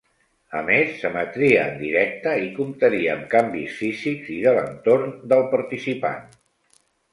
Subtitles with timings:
[0.59, 6.29] A més, s'emetria en directe i comptaria amb canvis físics i de l'entorn del participant.